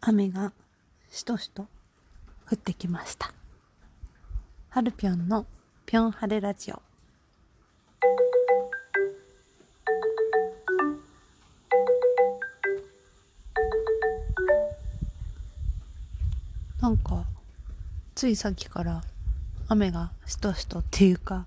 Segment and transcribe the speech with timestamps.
[0.00, 0.52] 雨が
[1.10, 1.62] しとしと
[2.50, 3.32] 降ってきました。
[4.70, 5.44] はるぴょんの
[5.86, 6.80] ぴょんはれラジオ。
[16.80, 17.24] なんか、
[18.14, 19.02] ついさっきから
[19.66, 21.46] 雨がしとしとっていうか、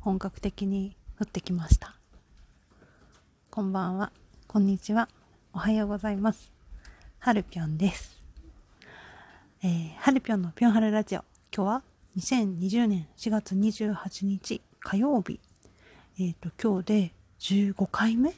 [0.00, 1.94] 本格的に降ってきました。
[3.50, 4.12] こんばんは、
[4.46, 5.08] こんにちは、
[5.54, 6.59] おはようございます。
[7.22, 8.18] はるぴょんです。
[9.62, 11.20] えー、はるぴょんのぴょんはるラジオ。
[11.54, 11.82] 今日は
[12.16, 15.38] 2020年4月28日火曜日。
[16.18, 18.32] えっ、ー、と、今日で15回目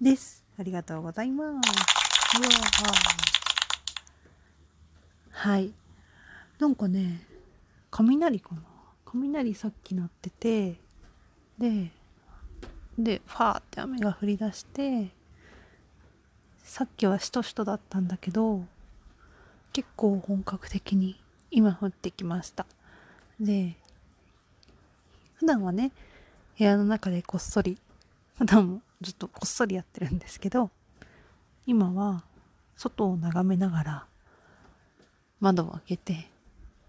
[0.00, 0.44] です。
[0.56, 1.68] ありがとうございます。
[5.32, 5.72] はい。
[6.60, 7.26] なんかね、
[7.90, 8.62] 雷かな？
[9.04, 10.76] 雷さっき鳴ってて、
[11.58, 11.90] で、
[12.96, 15.10] で、ファーって雨が降り出して、
[16.68, 18.62] さっきはしとしとだったんだけど、
[19.72, 21.18] 結構本格的に
[21.50, 22.66] 今降ってきました。
[23.40, 23.74] で、
[25.36, 25.92] 普段はね、
[26.58, 27.78] 部屋の中でこっそり、
[28.36, 30.70] 普段もずっとこっそりやってるんですけど、
[31.64, 32.22] 今は
[32.76, 34.06] 外を眺めながら
[35.40, 36.28] 窓を開けて、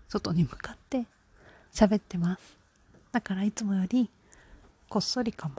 [0.09, 1.05] 外に向かって
[1.73, 2.57] 喋ってます。
[3.13, 4.09] だからいつもより
[4.89, 5.55] こっそりかも。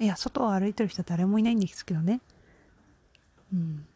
[0.00, 2.20] いや、外を歩いてる人誰もいないんですけどね。
[3.56, 3.86] うん。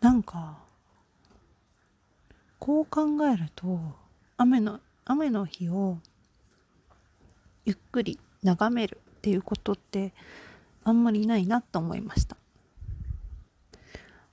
[0.00, 0.58] なんか、
[2.58, 3.78] こう考えると、
[4.36, 5.98] 雨の、雨の日を
[7.64, 10.12] ゆっくり眺めるっていうことって
[10.82, 12.36] あんまりないなと思いました。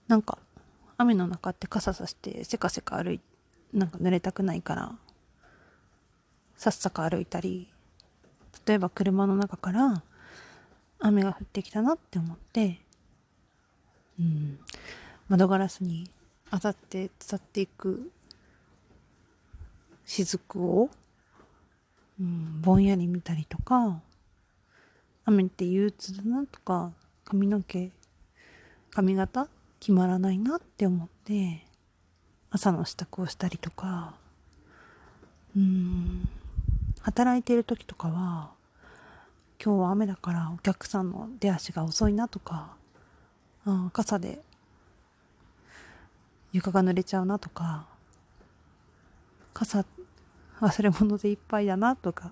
[0.07, 0.37] なんか
[0.97, 3.21] 雨の中って傘さしてせかせか歩い
[3.73, 4.95] なんか濡れたくないから
[6.55, 7.67] さっさか歩いたり
[8.65, 10.03] 例えば車の中から
[10.99, 12.79] 雨が降ってきたなって思って
[15.29, 16.09] 窓ガラスに
[16.51, 18.11] 当たって伝っていく
[20.05, 20.89] 雫を、
[22.19, 24.01] うん、ぼんやり見たりとか
[25.25, 26.91] 雨って憂鬱だなとか
[27.25, 27.91] 髪の毛
[28.91, 29.47] 髪型
[29.79, 31.65] 決まらないなって思って
[32.49, 34.15] 朝の支度をしたりとか
[35.55, 36.29] うん。
[37.01, 38.51] 働いている時とかは
[39.63, 42.76] 今日は雨だからお客さんの出足が遅いなとか
[43.69, 44.39] あ傘で
[46.53, 47.85] 床が濡れちゃうなとか
[49.53, 49.83] 傘
[50.61, 52.31] 忘れ物でいっぱいだなとか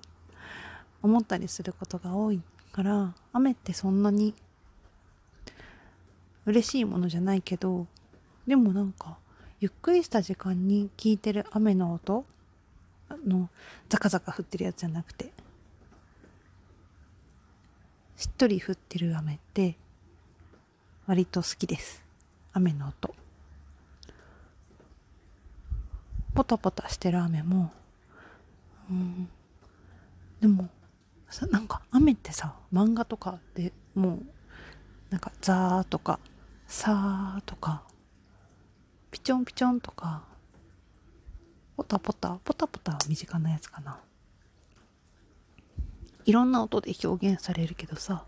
[1.04, 2.40] 思ったりすることが多い
[2.72, 4.34] から雨ってそんなに
[6.46, 7.86] 嬉しいものじゃないけど
[8.48, 9.18] でもなんか
[9.60, 12.24] ゆっくりした時間に聞いてる雨の音
[13.28, 13.50] の
[13.90, 15.34] ザカザカ降ってるやつじゃなくて
[18.16, 19.76] しっとり降ってる雨って
[21.08, 22.04] 割と好きです。
[22.54, 23.14] 雨の音。
[26.34, 27.72] ポタポタしてる雨も
[28.90, 29.30] うん。
[30.42, 30.70] でも
[31.50, 34.26] なんか雨ってさ漫画とかでもう
[35.10, 36.20] なんかザーとか
[36.68, 37.84] さーとか、
[39.12, 40.24] ピチョンピチョンとか、
[41.78, 44.00] ポタポタ、ポタポタは身近なやつかな。
[46.26, 48.26] いろんな音で表現されるけどさ、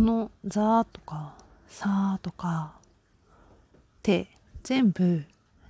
[0.00, 1.34] このザーとか、
[1.68, 2.72] さーとか
[3.76, 4.28] って
[4.62, 5.24] 全部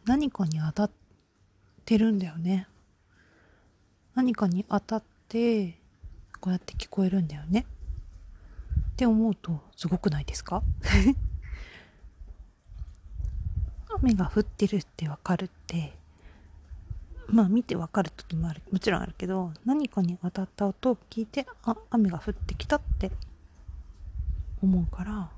[0.04, 0.91] 何かに当たっ
[1.84, 2.69] てるんだよね。
[4.14, 5.80] 何かに当たって
[6.40, 7.66] こうやって聞こえるんだよね。
[8.92, 10.62] って思うとすごくないですか？
[14.00, 15.98] 雨が降ってるってわかるって
[17.26, 23.10] まあ見てわかる時もあるもちろんあるけど何かに当たった音を聞いてあ雨が降ってきたって
[24.62, 25.31] 思うから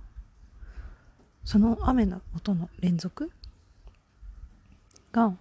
[1.45, 3.31] その雨の音の連続
[5.13, 5.35] が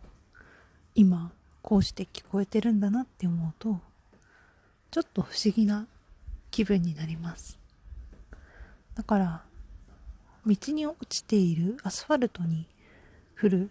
[0.96, 1.32] 今
[1.62, 3.80] こうして聞こえてるんだなって思うと
[4.90, 5.88] ちょっと不思議な
[6.50, 7.58] 気分になります。
[8.94, 9.42] だから
[10.46, 12.68] 道に落ちているアスファルトに
[13.42, 13.70] 降る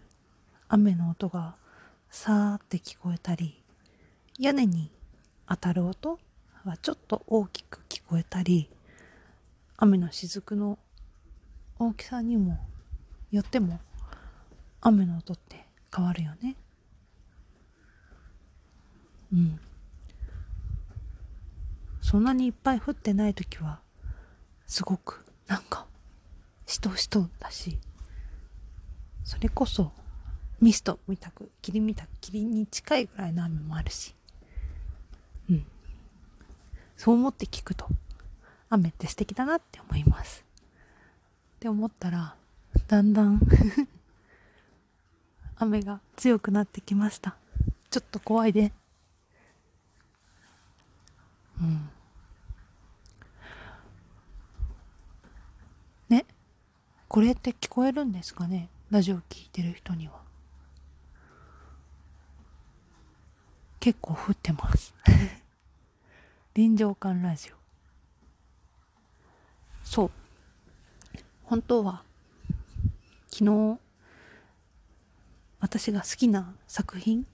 [0.68, 1.56] 雨の音が
[2.10, 3.60] さーって聞こえたり
[4.38, 4.90] 屋根に
[5.48, 6.18] 当たる音
[6.64, 8.70] はちょっと大きく聞こえたり
[9.82, 10.78] 雨の雫の
[11.78, 12.58] 大きさにも
[13.30, 13.80] よっても
[14.82, 16.54] 雨の音って変わるよね。
[19.32, 19.58] うん。
[22.02, 23.80] そんなにいっぱい降ってない時は
[24.66, 25.86] すごくなんか
[26.66, 27.78] しとしとだし
[29.24, 29.92] それこそ
[30.60, 34.14] ミストみたく霧みたく霧に近いぐらいの雨もあるし。
[35.48, 35.64] うん。
[36.98, 37.86] そう思って聞くと
[38.70, 40.44] 雨って素敵だなって思います。
[41.56, 42.36] って思ったら
[42.86, 43.40] だんだん
[45.56, 47.36] 雨が強くなってきました。
[47.90, 48.72] ちょっと怖いで。
[51.60, 51.90] うん。
[56.08, 56.24] ね。
[57.08, 58.70] これって聞こえるんですかね？
[58.90, 60.20] ラジオ聞いてる人には。
[63.80, 64.94] 結構降ってます。
[66.54, 67.59] 臨場感ラジオ。
[69.90, 70.10] そう。
[71.42, 72.04] 本当は
[73.28, 73.78] 昨日
[75.58, 77.26] 私が好きな作品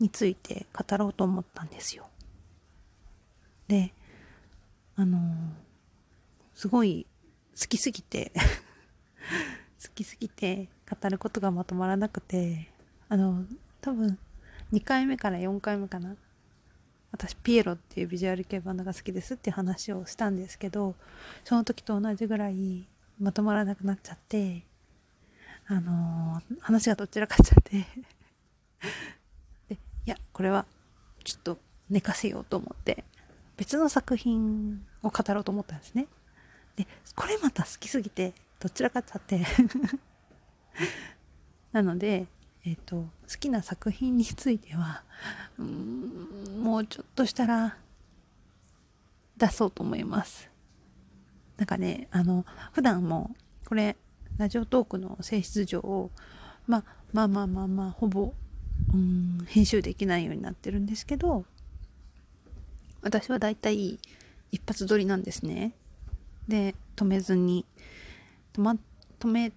[0.00, 2.08] について語ろうと思ったんですよ。
[3.68, 3.94] で
[4.96, 5.20] あの
[6.52, 7.06] すごい
[7.56, 8.32] 好きすぎて
[9.80, 12.72] 好きすぎて語ることがまとまらなくて
[13.08, 13.46] あの
[13.80, 14.18] 多分
[14.72, 16.16] 2回目から4回目かな
[17.16, 20.94] 私ピエロっていうビジュアル系バンドが好きですって話をしたんですけど
[21.44, 22.86] その時と同じぐらい
[23.18, 24.62] まとまらなくなっちゃって
[25.66, 27.86] あのー、話がどちらかっちゃって。
[29.68, 30.66] でいやこれは
[31.24, 31.58] ちょっと
[31.90, 33.04] 寝かせようと思って
[33.56, 36.06] 別の作品を語ろうと思ったんですね。
[36.76, 36.86] で
[37.16, 39.44] これまた好きすぎてどちらかっちゃって。
[41.72, 42.26] なので
[42.66, 43.08] えっ、と好
[43.38, 45.04] きな作品については
[45.58, 47.76] うんもうちょっとしたら
[49.36, 50.50] 出そうと思います。
[51.56, 53.34] なんかねあの普段も
[53.66, 53.96] これ
[54.36, 56.10] ラジオトークの性質上、
[56.66, 58.34] ま、まあまあまあまあほぼ
[58.92, 61.44] うん編集できないようになってるんですけど
[63.00, 63.98] 私はだいたい
[64.50, 65.72] 一発撮りなんですね。
[66.48, 67.64] で止めずに
[68.52, 68.76] 止ま
[69.20, 69.52] 止めん？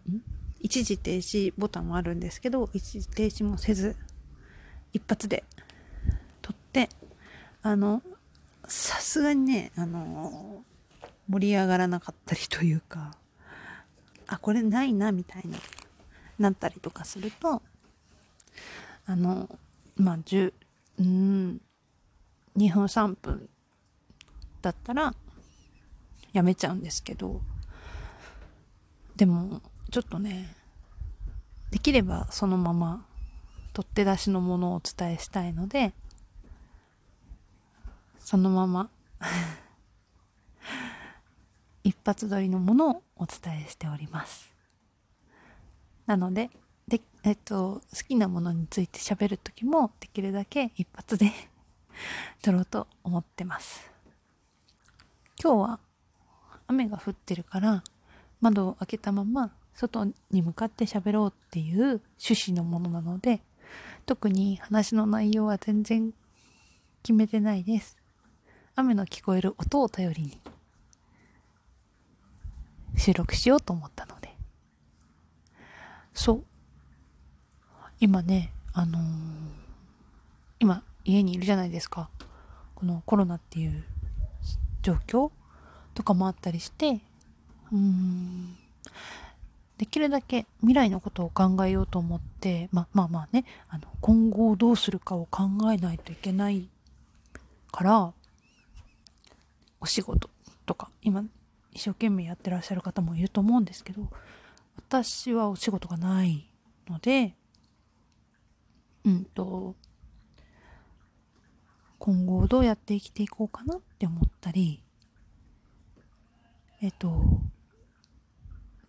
[0.59, 3.95] 一時停止ボタンもあるんですけど一時停止もせず
[4.94, 5.44] 一発で
[6.41, 6.89] 撮って
[7.61, 8.01] あの
[8.67, 10.63] さすがにねあの
[11.27, 13.15] 盛り上がらなかったりというか
[14.27, 15.57] あこれないなみたいな
[16.38, 17.61] なったりとかすると
[19.06, 19.50] あの
[19.95, 20.53] まあ10
[21.00, 21.61] うん
[22.57, 23.50] 2分3分
[24.61, 25.13] だったら
[26.33, 27.41] やめちゃうんですけど
[29.15, 29.61] でも
[29.91, 30.53] ちょっとね
[31.71, 33.06] できればそのまま
[33.74, 35.94] 取っ手出しのものをお伝えしたいので
[38.19, 38.89] そのまま
[41.83, 44.53] 一発撮りのものをお伝えしております。
[46.06, 46.50] なので
[46.88, 51.31] で、えっと、好きなものについて喋る時もできるだけ一発で
[52.42, 53.89] 撮ろうと思ってます。
[55.42, 55.80] 今日は
[56.68, 57.83] 雨が降ってるから
[58.42, 63.42] 窓を開けたまま外に向かって喋ろうっていう趣旨のものなので
[64.06, 66.13] 特に話の内容は全然
[67.04, 67.98] 決めてないです。
[68.75, 70.39] 雨の聞こえる音を頼りに
[72.98, 74.36] 収録しようと思ったので。
[76.13, 76.44] そう。
[78.00, 79.01] 今ねあのー、
[80.60, 82.10] 今家にいるじゃないですか。
[82.75, 83.83] このコロナっていう
[84.81, 85.31] 状況
[85.94, 87.01] とかもあったりして
[87.71, 88.57] うーん。
[89.80, 96.68] できるだけ未来のことを考えようと思って、ままあまあねあの今後どうするかを考えないといけない
[97.72, 98.14] から
[99.80, 100.30] お仕事
[100.66, 101.24] とか今
[101.72, 104.10] 一生懸命やってらっしゃる方もいると思うんですけど
[104.76, 106.45] 私はお仕事がない
[106.90, 107.36] ので
[109.06, 109.76] うんと
[112.00, 114.83] 今後どうやって生きていこうかなって思ったり
[116.81, 117.40] えっと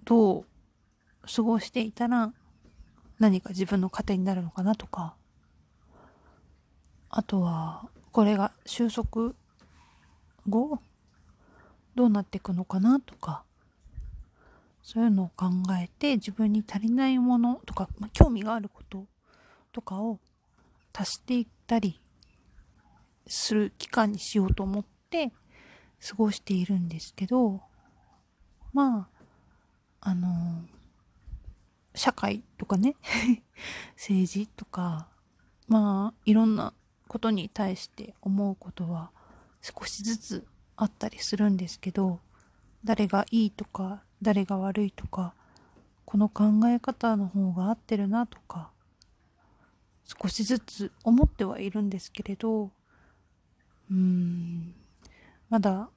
[0.04, 0.44] どう
[1.34, 2.32] 過ごしていたら
[3.18, 5.14] 何か自分の糧になるのかなとか。
[7.12, 9.34] あとはこれが収束
[10.49, 10.78] 後
[11.96, 13.44] どうなっていくのかなとか。
[14.82, 15.46] そういうのを考
[15.80, 19.06] えて自分に足りないものとか、まあ、興味があること
[19.72, 20.18] とかを
[20.92, 22.00] 足していったり
[23.26, 25.32] する期間にしようと思って
[26.08, 27.60] 過ごしているんですけど
[28.72, 29.08] ま
[30.00, 30.64] ああの
[31.94, 32.97] 社会とかね。
[33.97, 35.09] 政治とか。
[35.70, 36.75] まあいろんな
[37.06, 39.11] ことに対して思うことは
[39.62, 42.20] 少しずつあったりするんですけど
[42.85, 45.35] 誰がいいとか誰が悪いとか
[46.04, 48.70] この考え方の方が合ってるなとか
[50.04, 54.75] 少しずつ思ってはいるんですけれどうーん
[55.49, 55.88] まだ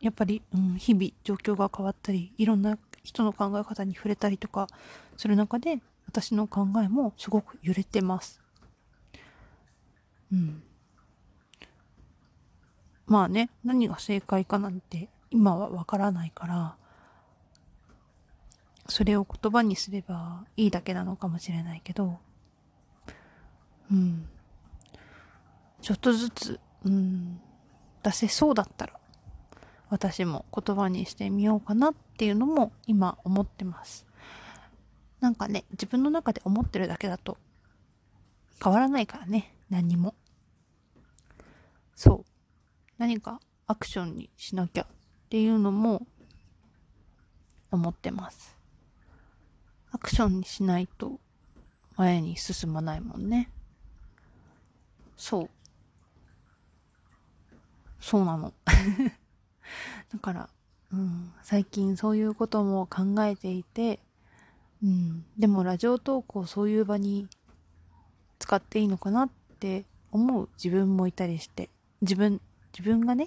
[0.00, 4.66] やっぱり、うん、日々状況が変わったりいろんな人の考え方に触れたりとか
[5.16, 8.40] する中で私の考えもすごく揺れてます。
[10.32, 10.62] うん。
[13.06, 16.76] まあね、何が正解かなんて今はわからないから、
[18.88, 22.18] それを言葉にすればいいだけなのかもしれないけど、
[23.90, 24.28] うん。
[25.80, 27.40] ちょっとずつ、うん、
[28.02, 28.98] 出せそうだったら、
[29.88, 34.06] 私も言葉にしてみようかなっっていうのも今思ってます。
[35.20, 37.36] なんかね、自分の中で思ってるだけだと
[38.62, 40.14] 変わらないからね、何にも。
[41.94, 42.32] そう。
[42.96, 44.86] 何かアクションにしなきゃっ
[45.28, 46.06] ていうのも
[47.70, 48.56] 思ってます。
[49.92, 51.20] アクションにしないと
[51.98, 53.50] 前に進まないもんね。
[55.18, 55.50] そう。
[58.00, 58.54] そうなの。
[60.10, 60.48] だから、
[60.92, 63.98] うん、最近そういうことも考えていて、
[64.82, 67.28] うん、でもラジオトークをそういう場に
[68.38, 71.70] 使っていいのかなって思う自分もいたりして、
[72.02, 72.40] 自分、
[72.72, 73.26] 自分がね、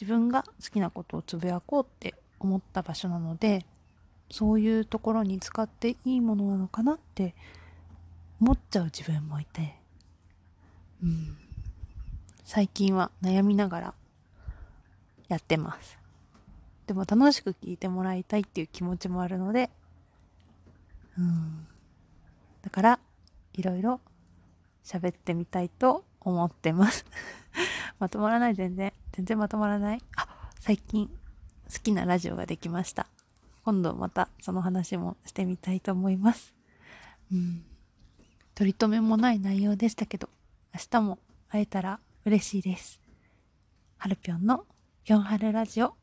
[0.00, 3.64] 自分が好きなことをつぶやこうって思った場所なので、
[4.30, 7.34] そういうところに使っていいものなのかなって
[8.40, 9.76] 思っちゃう自分もいて、
[11.02, 11.36] うん、
[12.44, 13.94] 最近は悩みながら
[15.28, 15.99] やってます。
[16.90, 19.70] でも楽しく聞いてもらいたいっていう気持ちもあるので、
[21.16, 21.64] うん、
[22.62, 22.98] だから
[23.52, 24.00] いろいろ
[24.84, 27.06] 喋ってみたいと思ってます
[28.00, 28.56] まとまらない？
[28.56, 28.92] 全然。
[29.12, 30.02] 全然まとまらない？
[30.16, 30.26] あ、
[30.58, 31.06] 最近
[31.72, 33.06] 好きなラジオができました。
[33.64, 36.52] 今度またその話もしてみたいと思います。
[37.32, 37.64] うん。
[38.56, 40.28] 取り留めもない内容でしたけど、
[40.74, 41.20] 明日も
[41.50, 42.98] 会えたら嬉しいです。
[43.96, 44.66] はるぴょんの
[45.04, 45.94] ぴょんはるラジオ